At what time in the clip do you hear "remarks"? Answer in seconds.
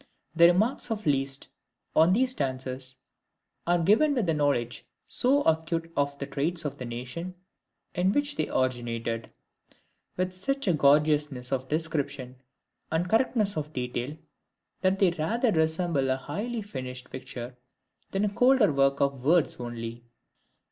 0.47-0.89